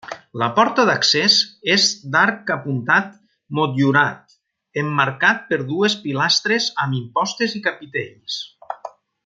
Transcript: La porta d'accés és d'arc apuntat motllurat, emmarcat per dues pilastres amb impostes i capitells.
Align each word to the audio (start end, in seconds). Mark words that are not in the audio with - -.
La 0.41 0.45
porta 0.59 0.85
d'accés 0.89 1.35
és 1.73 1.83
d'arc 2.15 2.49
apuntat 2.55 3.11
motllurat, 3.59 4.35
emmarcat 4.85 5.47
per 5.53 5.63
dues 5.73 5.99
pilastres 6.07 6.73
amb 6.87 7.01
impostes 7.05 7.59
i 7.61 7.63
capitells. 7.69 8.45